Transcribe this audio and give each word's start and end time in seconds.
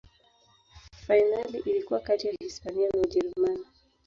fainali 1.07 1.57
ilikuwa 1.59 1.99
kati 1.99 2.27
ya 2.27 2.33
hispania 2.39 2.89
na 2.93 2.99
ujerumani 3.01 3.65